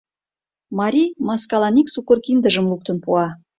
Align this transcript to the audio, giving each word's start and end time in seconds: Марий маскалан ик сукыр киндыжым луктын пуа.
Марий 0.79 1.09
маскалан 1.27 1.75
ик 1.81 1.87
сукыр 1.93 2.17
киндыжым 2.25 2.65
луктын 2.71 2.97
пуа. 3.03 3.27